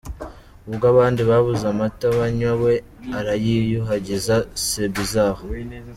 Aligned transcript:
Ubwo 0.69 0.85
abandi 0.93 1.21
babuze 1.29 1.63
amata 1.73 2.05
banywa, 2.17 2.53
we 2.63 2.73
arayiyuhagiza!! 3.17 4.35
C’est 4.65 4.89
bizarre. 4.95 5.39